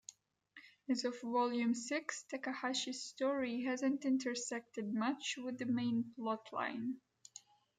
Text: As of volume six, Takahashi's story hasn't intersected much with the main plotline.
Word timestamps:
As 0.89 1.03
of 1.05 1.21
volume 1.21 1.75
six, 1.75 2.23
Takahashi's 2.23 3.03
story 3.03 3.65
hasn't 3.65 4.03
intersected 4.03 4.91
much 4.91 5.35
with 5.37 5.59
the 5.59 5.67
main 5.67 6.15
plotline. 6.17 6.95